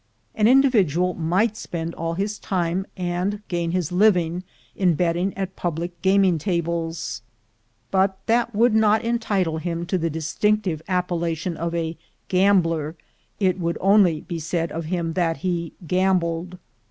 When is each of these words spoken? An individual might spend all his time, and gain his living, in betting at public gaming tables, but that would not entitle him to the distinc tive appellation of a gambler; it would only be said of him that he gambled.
An 0.33 0.47
individual 0.47 1.13
might 1.13 1.55
spend 1.55 1.93
all 1.93 2.15
his 2.15 2.39
time, 2.39 2.87
and 2.97 3.43
gain 3.49 3.69
his 3.69 3.91
living, 3.91 4.43
in 4.75 4.95
betting 4.95 5.31
at 5.37 5.55
public 5.55 6.01
gaming 6.01 6.39
tables, 6.39 7.21
but 7.91 8.17
that 8.25 8.55
would 8.55 8.73
not 8.73 9.03
entitle 9.05 9.59
him 9.59 9.85
to 9.85 9.99
the 9.99 10.09
distinc 10.09 10.63
tive 10.63 10.81
appellation 10.87 11.55
of 11.55 11.75
a 11.75 11.97
gambler; 12.29 12.95
it 13.39 13.59
would 13.59 13.77
only 13.79 14.21
be 14.21 14.39
said 14.39 14.71
of 14.71 14.85
him 14.85 15.13
that 15.13 15.37
he 15.45 15.71
gambled. 15.85 16.57